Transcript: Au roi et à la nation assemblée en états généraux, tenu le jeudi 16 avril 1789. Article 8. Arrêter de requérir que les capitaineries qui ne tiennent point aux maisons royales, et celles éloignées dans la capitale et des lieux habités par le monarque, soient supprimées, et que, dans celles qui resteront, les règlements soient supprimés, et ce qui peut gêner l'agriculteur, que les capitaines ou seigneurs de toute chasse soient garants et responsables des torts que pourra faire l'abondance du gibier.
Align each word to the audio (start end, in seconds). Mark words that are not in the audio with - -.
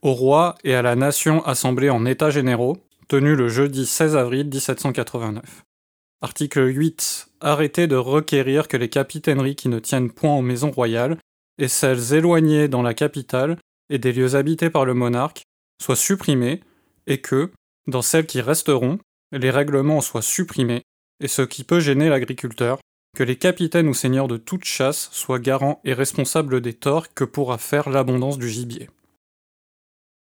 Au 0.00 0.12
roi 0.12 0.54
et 0.62 0.76
à 0.76 0.82
la 0.82 0.94
nation 0.94 1.44
assemblée 1.44 1.90
en 1.90 2.06
états 2.06 2.30
généraux, 2.30 2.76
tenu 3.08 3.34
le 3.34 3.48
jeudi 3.48 3.84
16 3.84 4.14
avril 4.14 4.46
1789. 4.46 5.64
Article 6.20 6.68
8. 6.68 7.30
Arrêter 7.40 7.88
de 7.88 7.96
requérir 7.96 8.68
que 8.68 8.76
les 8.76 8.88
capitaineries 8.88 9.56
qui 9.56 9.68
ne 9.68 9.80
tiennent 9.80 10.12
point 10.12 10.36
aux 10.36 10.42
maisons 10.42 10.70
royales, 10.70 11.18
et 11.58 11.66
celles 11.66 12.14
éloignées 12.14 12.68
dans 12.68 12.82
la 12.82 12.94
capitale 12.94 13.56
et 13.90 13.98
des 13.98 14.12
lieux 14.12 14.36
habités 14.36 14.70
par 14.70 14.84
le 14.84 14.94
monarque, 14.94 15.42
soient 15.82 15.96
supprimées, 15.96 16.60
et 17.08 17.20
que, 17.20 17.50
dans 17.88 18.02
celles 18.02 18.26
qui 18.26 18.40
resteront, 18.40 19.00
les 19.32 19.50
règlements 19.50 20.00
soient 20.00 20.22
supprimés, 20.22 20.82
et 21.20 21.28
ce 21.28 21.42
qui 21.42 21.64
peut 21.64 21.80
gêner 21.80 22.08
l'agriculteur, 22.08 22.78
que 23.16 23.24
les 23.24 23.36
capitaines 23.36 23.88
ou 23.88 23.94
seigneurs 23.94 24.28
de 24.28 24.36
toute 24.36 24.64
chasse 24.64 25.08
soient 25.10 25.40
garants 25.40 25.80
et 25.84 25.92
responsables 25.92 26.60
des 26.60 26.74
torts 26.74 27.12
que 27.14 27.24
pourra 27.24 27.58
faire 27.58 27.90
l'abondance 27.90 28.38
du 28.38 28.48
gibier. 28.48 28.88